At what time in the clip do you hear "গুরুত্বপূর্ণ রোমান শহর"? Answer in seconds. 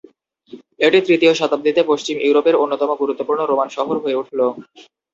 3.01-3.95